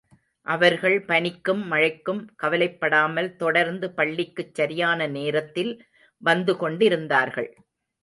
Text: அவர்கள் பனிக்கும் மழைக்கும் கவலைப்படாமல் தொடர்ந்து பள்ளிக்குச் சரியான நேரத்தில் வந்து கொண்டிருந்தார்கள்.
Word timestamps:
அவர்கள் 0.47 1.05
பனிக்கும் 1.05 1.61
மழைக்கும் 1.65 2.31
கவலைப்படாமல் 2.35 3.35
தொடர்ந்து 3.35 3.89
பள்ளிக்குச் 3.91 4.55
சரியான 4.55 5.07
நேரத்தில் 5.07 5.73
வந்து 6.21 6.57
கொண்டிருந்தார்கள். 6.57 7.51